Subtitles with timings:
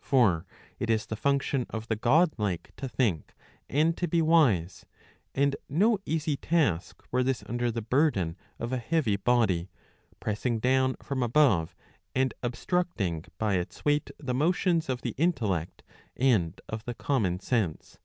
[0.00, 0.46] For
[0.78, 3.34] it is the function of the god like to 'think
[3.68, 4.86] and to be wise;
[5.34, 9.70] and no easy task were this under the burden of a heavy body,
[10.20, 11.74] pressing down from above
[12.14, 15.82] and obstructing by its weight the motions of the intellect
[16.16, 17.98] and of the common sense.